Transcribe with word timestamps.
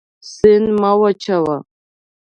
سیند 0.33 0.67
مه 0.81 0.91
وچوه. 1.01 1.55